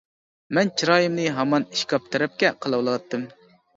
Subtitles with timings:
[0.57, 3.29] مەن چىرايىمنى ھامان ئىشكاپ تەرەپكە قىلىۋالاتتىم.